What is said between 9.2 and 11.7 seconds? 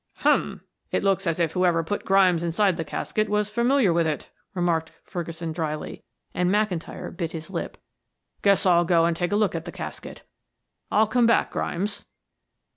a look at the casket. I'll come back,